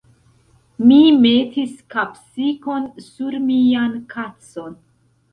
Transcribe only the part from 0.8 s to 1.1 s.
Mi